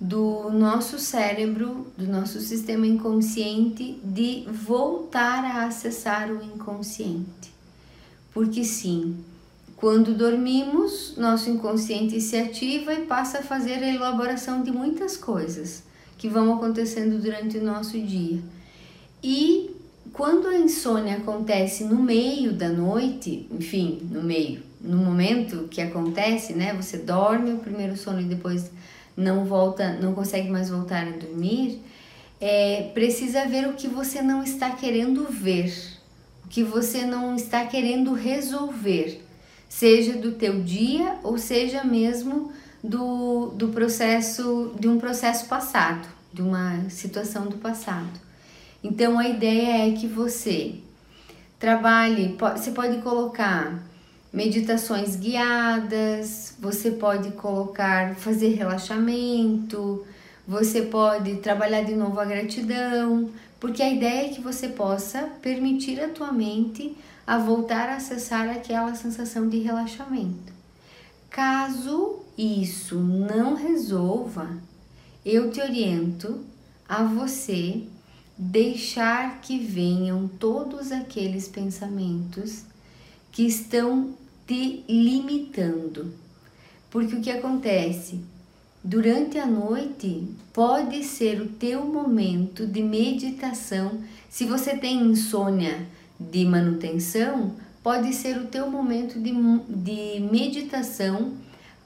[0.00, 7.52] do nosso cérebro, do nosso sistema inconsciente de voltar a acessar o inconsciente.
[8.32, 9.16] Porque sim,
[9.78, 15.84] quando dormimos, nosso inconsciente se ativa e passa a fazer a elaboração de muitas coisas
[16.16, 18.40] que vão acontecendo durante o nosso dia.
[19.22, 19.70] E
[20.12, 26.54] quando a insônia acontece no meio da noite, enfim, no meio, no momento que acontece,
[26.54, 26.74] né?
[26.74, 28.72] Você dorme o primeiro sono e depois
[29.16, 31.80] não volta, não consegue mais voltar a dormir.
[32.40, 35.72] É, precisa ver o que você não está querendo ver,
[36.44, 39.27] o que você não está querendo resolver
[39.68, 42.52] seja do teu dia ou seja mesmo
[42.82, 48.20] do, do processo, de um processo passado, de uma situação do passado.
[48.82, 50.76] Então a ideia é que você
[51.58, 53.82] trabalhe, você pode colocar
[54.32, 60.04] meditações guiadas, você pode colocar, fazer relaxamento,
[60.46, 66.00] você pode trabalhar de novo a gratidão, porque a ideia é que você possa permitir
[66.00, 66.96] a tua mente
[67.28, 70.50] a voltar a acessar aquela sensação de relaxamento.
[71.28, 74.56] Caso isso não resolva,
[75.26, 76.42] eu te oriento
[76.88, 77.82] a você
[78.38, 82.62] deixar que venham todos aqueles pensamentos
[83.30, 84.14] que estão
[84.46, 86.14] te limitando.
[86.88, 88.22] Porque o que acontece?
[88.82, 94.02] Durante a noite pode ser o teu momento de meditação.
[94.30, 99.32] Se você tem insônia de manutenção, pode ser o teu momento de,
[99.68, 101.32] de meditação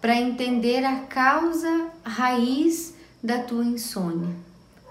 [0.00, 4.34] para entender a causa raiz da tua insônia.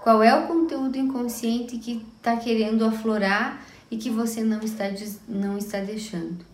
[0.02, 4.84] Qual é o conteúdo inconsciente que está querendo aflorar e que você não está,
[5.28, 6.44] não está deixando?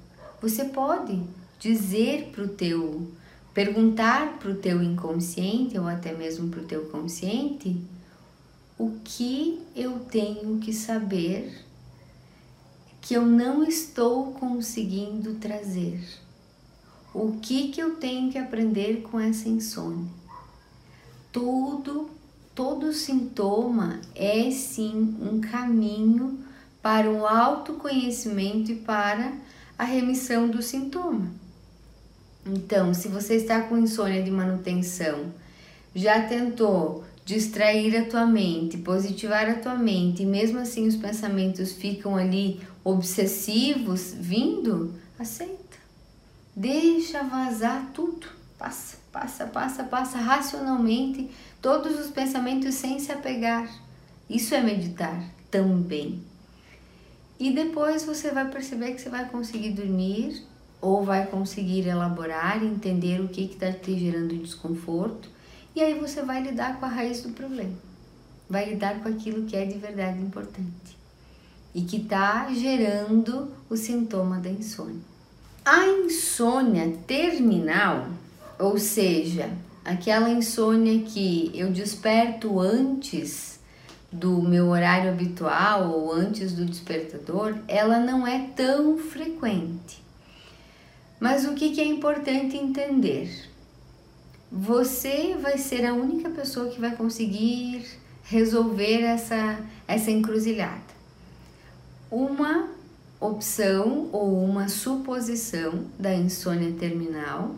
[0.43, 1.23] Você pode
[1.59, 3.09] dizer para o teu,
[3.55, 7.81] perguntar para o teu inconsciente ou até mesmo para o teu consciente
[8.79, 11.65] o que eu tenho que saber
[13.09, 15.99] que eu não estou conseguindo trazer.
[17.15, 20.11] O que que eu tenho que aprender com essa insônia?
[21.33, 22.11] Tudo,
[22.55, 26.39] todo sintoma é sim um caminho
[26.83, 29.33] para o autoconhecimento e para
[29.79, 31.33] a remissão do sintoma.
[32.45, 35.33] Então, se você está com insônia de manutenção,
[35.95, 41.73] já tentou distrair a tua mente, positivar a tua mente, e mesmo assim os pensamentos
[41.73, 45.77] ficam ali obsessivos vindo, aceita.
[46.57, 48.27] Deixa vazar tudo.
[48.59, 53.69] Passa, passa, passa, passa racionalmente todos os pensamentos sem se apegar.
[54.29, 56.23] Isso é meditar também.
[57.39, 60.47] E depois você vai perceber que você vai conseguir dormir
[60.81, 65.37] ou vai conseguir elaborar, entender o que está te gerando desconforto
[65.79, 67.77] e aí você vai lidar com a raiz do problema.
[68.51, 70.99] Vai lidar com aquilo que é de verdade importante
[71.73, 75.01] e que está gerando o sintoma da insônia.
[75.65, 78.09] A insônia terminal,
[78.59, 79.51] ou seja,
[79.85, 83.61] aquela insônia que eu desperto antes
[84.11, 90.03] do meu horário habitual ou antes do despertador, ela não é tão frequente.
[91.21, 93.48] Mas o que, que é importante entender?
[94.51, 97.85] Você vai ser a única pessoa que vai conseguir
[98.25, 100.89] resolver essa, essa encruzilhada.
[102.11, 102.69] Uma
[103.21, 107.57] opção ou uma suposição da insônia terminal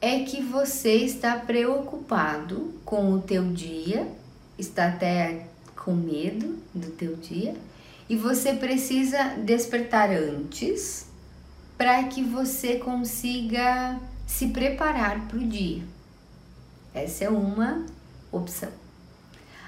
[0.00, 4.08] é que você está preocupado com o teu dia,
[4.58, 5.46] está até
[5.76, 7.54] com medo do teu dia
[8.08, 11.06] e você precisa despertar antes
[11.76, 14.00] para que você consiga
[14.30, 15.82] se preparar para o dia.
[16.94, 17.84] Essa é uma
[18.30, 18.70] opção.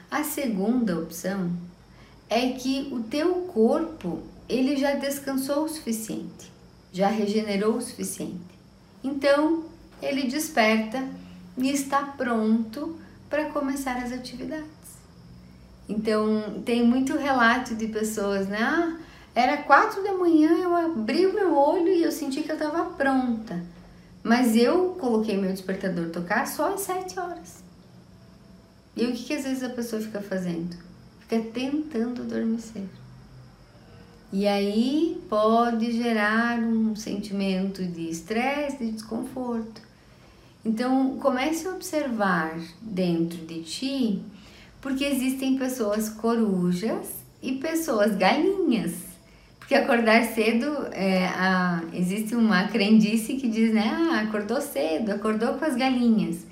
[0.08, 1.52] A segunda opção
[2.30, 6.50] é que o teu corpo ele já descansou o suficiente,
[6.92, 8.38] já regenerou o suficiente.
[9.02, 9.64] Então,
[10.00, 11.06] ele desperta
[11.58, 12.96] e está pronto
[13.28, 14.66] para começar as atividades.
[15.88, 18.62] Então, tem muito relato de pessoas, né?
[18.62, 18.96] Ah,
[19.34, 22.84] era quatro da manhã, eu abri o meu olho e eu senti que eu estava
[22.90, 23.71] pronta.
[24.22, 27.62] Mas eu coloquei meu despertador tocar só às sete horas.
[28.96, 30.76] E o que, que às vezes a pessoa fica fazendo?
[31.20, 32.84] Fica tentando adormecer.
[34.32, 39.82] E aí pode gerar um sentimento de estresse, de desconforto.
[40.64, 44.22] Então comece a observar dentro de ti,
[44.80, 47.08] porque existem pessoas corujas
[47.42, 49.11] e pessoas galinhas.
[49.62, 53.88] Porque acordar cedo, é, a, existe uma crendice que diz, né?
[53.90, 56.44] Ah, acordou cedo, acordou com as galinhas.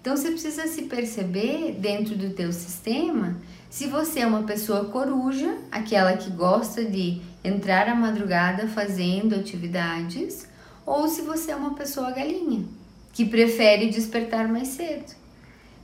[0.00, 3.36] Então você precisa se perceber dentro do teu sistema
[3.68, 10.48] se você é uma pessoa coruja, aquela que gosta de entrar à madrugada fazendo atividades,
[10.86, 12.64] ou se você é uma pessoa galinha,
[13.12, 15.12] que prefere despertar mais cedo.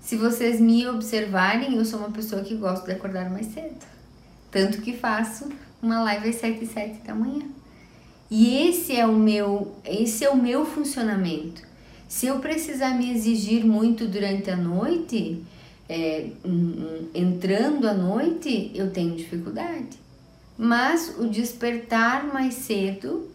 [0.01, 3.76] Se vocês me observarem, eu sou uma pessoa que gosta de acordar mais cedo.
[4.51, 5.49] Tanto que faço
[5.83, 7.43] uma live às 7 e 7 da manhã.
[8.31, 11.62] E esse é o meu, esse é o meu funcionamento.
[12.09, 15.43] Se eu precisar me exigir muito durante a noite,
[15.89, 16.28] é,
[17.14, 19.99] entrando à noite, eu tenho dificuldade.
[20.57, 23.28] Mas o despertar mais cedo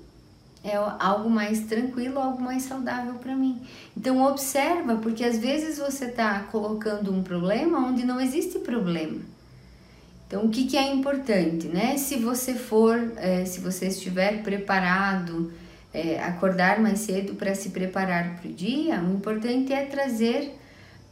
[0.64, 3.62] é algo mais tranquilo, algo mais saudável para mim.
[3.96, 9.20] Então observa, porque às vezes você está colocando um problema onde não existe problema.
[10.28, 11.98] Então o que, que é importante, né?
[11.98, 15.52] Se você for, é, se você estiver preparado,
[15.94, 20.52] é, acordar mais cedo para se preparar para o dia, o importante é trazer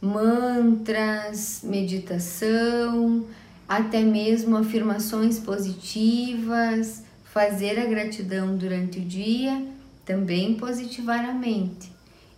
[0.00, 3.26] mantras, meditação,
[3.68, 9.66] até mesmo afirmações positivas, fazer a gratidão durante o dia,
[10.04, 11.90] também positivar a mente.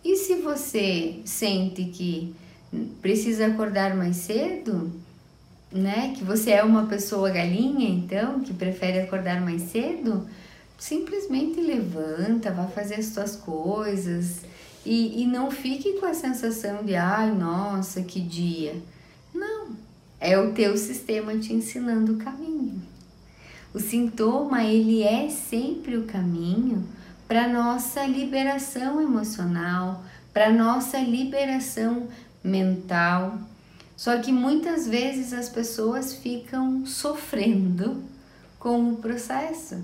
[0.05, 2.33] E se você sente que
[3.03, 4.93] precisa acordar mais cedo,
[5.73, 6.15] né?
[6.17, 10.27] Que você é uma pessoa galinha, então, que prefere acordar mais cedo,
[10.79, 14.43] simplesmente levanta, vai fazer as suas coisas
[14.85, 18.77] e, e não fique com a sensação de ai, nossa, que dia.
[19.35, 19.71] Não,
[20.21, 22.83] é o teu sistema te ensinando o caminho.
[23.75, 26.87] O sintoma, ele é sempre o caminho
[27.29, 30.03] para nossa liberação emocional,
[30.33, 32.09] para nossa liberação
[32.43, 33.39] mental.
[33.97, 38.03] Só que muitas vezes as pessoas ficam sofrendo
[38.59, 39.83] com o processo.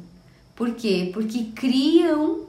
[0.54, 1.10] Por quê?
[1.14, 2.46] Porque criam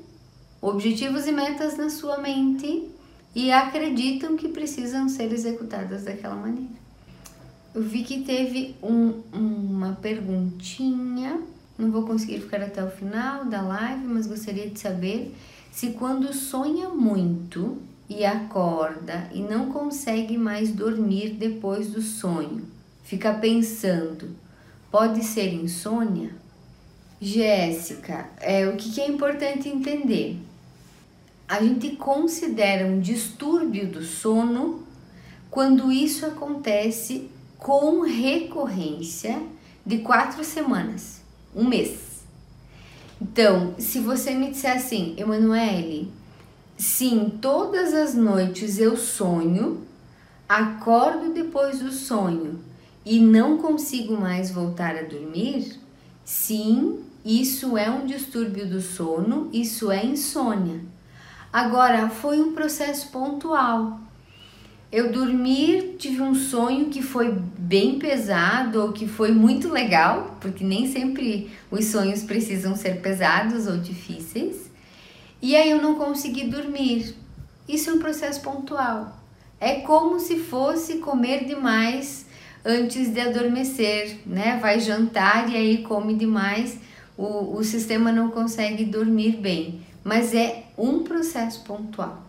[0.61, 2.89] objetivos e metas na sua mente
[3.33, 6.83] e acreditam que precisam ser executadas daquela maneira.
[7.73, 11.41] Eu vi que teve um, uma perguntinha,
[11.77, 15.33] não vou conseguir ficar até o final da live, mas gostaria de saber
[15.71, 17.81] se quando sonha muito
[18.17, 22.65] e acorda e não consegue mais dormir depois do sonho,
[23.03, 24.29] fica pensando,
[24.91, 26.31] pode ser insônia?
[27.19, 30.37] Jéssica, é, o que, é importante entender?
[31.47, 34.83] A gente considera um distúrbio do sono
[35.49, 39.41] quando isso acontece com recorrência
[39.85, 41.21] de quatro semanas,
[41.55, 42.23] um mês.
[43.21, 46.11] Então, se você me disser assim, Emanuele,
[46.83, 49.81] sim, todas as noites eu sonho,
[50.47, 52.59] acordo depois do sonho
[53.05, 55.79] e não consigo mais voltar a dormir,
[56.25, 60.81] sim, isso é um distúrbio do sono, isso é insônia.
[61.53, 63.99] Agora, foi um processo pontual.
[64.91, 70.65] Eu dormir, tive um sonho que foi bem pesado ou que foi muito legal, porque
[70.65, 74.62] nem sempre os sonhos precisam ser pesados ou difíceis.
[75.43, 77.13] E aí eu não consegui dormir.
[77.67, 79.17] Isso é um processo pontual.
[79.59, 82.25] É como se fosse comer demais
[82.63, 84.57] antes de adormecer, né?
[84.61, 86.79] Vai jantar e aí come demais,
[87.17, 89.81] o, o sistema não consegue dormir bem.
[90.01, 92.23] Mas é um processo pontual.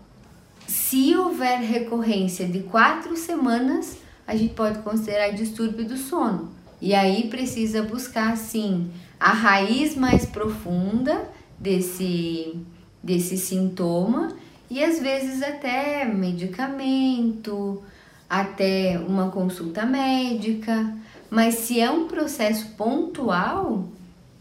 [0.66, 3.96] Se houver recorrência de quatro semanas,
[4.26, 6.50] a gente pode considerar distúrbio do sono.
[6.80, 8.90] E aí precisa buscar, sim,
[9.20, 12.60] a raiz mais profunda desse,
[13.04, 14.34] desse sintoma
[14.70, 17.82] e às vezes até medicamento,
[18.28, 20.96] até uma consulta médica.
[21.30, 23.86] Mas se é um processo pontual,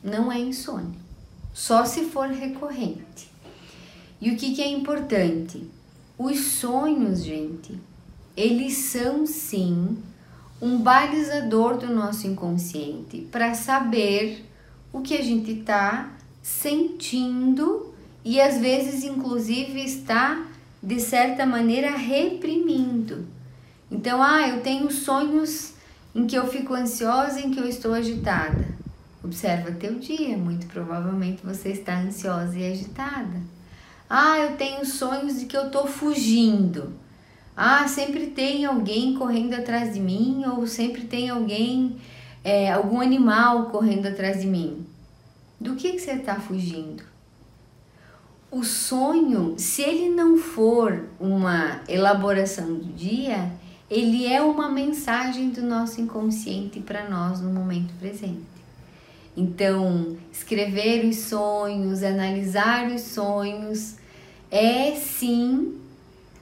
[0.04, 1.00] não é insônia,
[1.54, 3.32] só se for recorrente.
[4.22, 5.68] E o que, que é importante?
[6.18, 7.78] Os sonhos, gente,
[8.38, 9.98] eles são sim
[10.62, 14.46] um balizador do nosso inconsciente para saber
[14.94, 17.93] o que a gente está sentindo
[18.26, 20.46] e às vezes, inclusive, está
[20.82, 23.26] de certa maneira reprimindo.
[23.92, 25.74] Então, ah, eu tenho sonhos
[26.16, 28.66] em que eu fico ansiosa, em que eu estou agitada.
[29.24, 33.42] Observa teu dia, muito provavelmente você está ansiosa e agitada.
[34.10, 36.94] Ah, eu tenho sonhos de que eu estou fugindo.
[37.56, 41.98] Ah, sempre tem alguém correndo atrás de mim, ou sempre tem alguém,
[42.44, 44.86] é, algum animal correndo atrás de mim.
[45.60, 47.13] Do que, que você está fugindo?
[48.56, 53.52] O sonho, se ele não for uma elaboração do dia,
[53.90, 58.46] ele é uma mensagem do nosso inconsciente para nós no momento presente.
[59.36, 63.96] Então, escrever os sonhos, analisar os sonhos,
[64.52, 65.76] é sim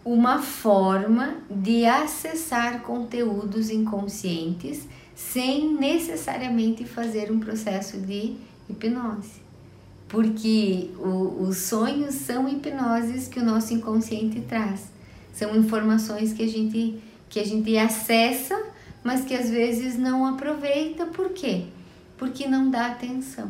[0.03, 4.85] uma forma de acessar conteúdos inconscientes
[5.15, 8.35] sem necessariamente fazer um processo de
[8.69, 9.50] hipnose.
[10.11, 14.91] Porque o, os sonhos são hipnoses que o nosso inconsciente traz.
[15.33, 16.99] São informações que a gente,
[17.29, 18.61] que a gente acessa,
[19.01, 21.05] mas que às vezes não aproveita.
[21.05, 21.67] Por quê?
[22.17, 23.49] Porque não dá atenção.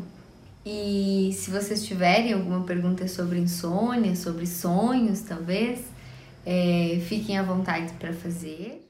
[0.64, 5.80] E se vocês tiverem alguma pergunta sobre insônia, sobre sonhos, talvez,
[6.46, 8.88] é, fiquem à vontade para fazer.